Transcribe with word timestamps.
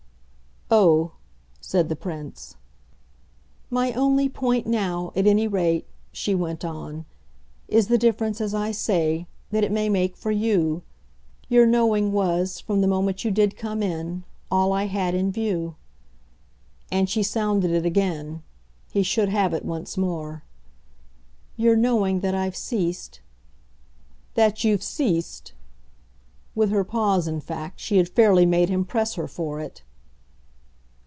"Oh!" 0.73 1.11
said 1.59 1.89
the 1.89 1.97
Prince. 1.97 2.55
"My 3.69 3.91
only 3.91 4.29
point 4.29 4.65
now, 4.65 5.11
at 5.17 5.27
any 5.27 5.45
rate," 5.45 5.85
she 6.13 6.33
went 6.33 6.63
on, 6.63 7.03
"is 7.67 7.89
the 7.89 7.97
difference, 7.97 8.39
as 8.39 8.53
I 8.53 8.71
say, 8.71 9.27
that 9.49 9.65
it 9.65 9.71
may 9.73 9.89
make 9.89 10.15
for 10.15 10.31
YOU. 10.31 10.81
Your 11.49 11.65
knowing 11.67 12.13
was 12.13 12.61
from 12.61 12.79
the 12.79 12.87
moment 12.87 13.25
you 13.25 13.31
did 13.31 13.57
come 13.57 13.83
in 13.83 14.23
all 14.49 14.71
I 14.71 14.85
had 14.85 15.13
in 15.13 15.29
view." 15.29 15.75
And 16.89 17.09
she 17.09 17.21
sounded 17.21 17.71
it 17.71 17.85
again 17.85 18.41
he 18.93 19.03
should 19.03 19.27
have 19.27 19.53
it 19.53 19.65
once 19.65 19.97
more. 19.97 20.45
"Your 21.57 21.75
knowing 21.75 22.21
that 22.21 22.33
I've 22.33 22.55
ceased" 22.55 23.19
"That 24.35 24.63
you've 24.63 24.83
ceased?" 24.83 25.51
With 26.55 26.69
her 26.69 26.85
pause, 26.85 27.27
in 27.27 27.41
fact, 27.41 27.81
she 27.81 27.97
had 27.97 28.07
fairly 28.07 28.45
made 28.45 28.69
him 28.69 28.85
press 28.85 29.15
her 29.15 29.27
for 29.27 29.59
it. 29.59 29.83